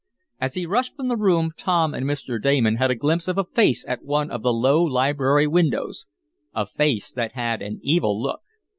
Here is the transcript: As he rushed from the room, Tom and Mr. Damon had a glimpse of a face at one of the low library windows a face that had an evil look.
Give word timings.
As 0.39 0.55
he 0.55 0.65
rushed 0.65 0.95
from 0.95 1.09
the 1.09 1.15
room, 1.15 1.51
Tom 1.55 1.93
and 1.93 2.07
Mr. 2.07 2.41
Damon 2.41 2.77
had 2.77 2.89
a 2.89 2.95
glimpse 2.95 3.27
of 3.27 3.37
a 3.37 3.43
face 3.43 3.85
at 3.87 4.03
one 4.03 4.31
of 4.31 4.41
the 4.41 4.51
low 4.51 4.83
library 4.83 5.45
windows 5.45 6.07
a 6.55 6.65
face 6.65 7.11
that 7.13 7.33
had 7.33 7.61
an 7.61 7.79
evil 7.83 8.19
look. 8.19 8.41